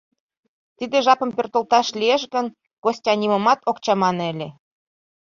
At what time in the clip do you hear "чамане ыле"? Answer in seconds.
3.83-4.49